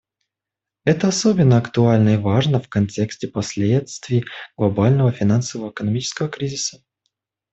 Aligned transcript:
Это 0.83 1.09
особенно 1.09 1.59
актуально 1.59 2.15
и 2.15 2.17
важно 2.17 2.59
в 2.59 2.67
контексте 2.67 3.27
последствий 3.27 4.25
глобального 4.57 5.11
финансово-экономического 5.11 6.27
кризиса. 6.27 6.81